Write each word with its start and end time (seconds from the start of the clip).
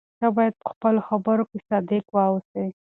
ته 0.19 0.27
باید 0.35 0.53
په 0.61 0.67
خپلو 0.73 0.99
خبرو 1.09 1.43
کې 1.49 1.57
صادق 1.67 2.03
واوسې. 2.15 2.65